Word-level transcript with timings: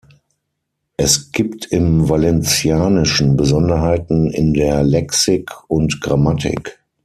Es 0.97 1.31
gibt 1.31 1.67
im 1.71 2.09
Valencianischen 2.09 3.37
Besonderheiten 3.37 4.31
in 4.31 4.55
der 4.55 4.81
Lexik 4.81 5.51
und 5.69 6.01
Grammatik. 6.01 6.79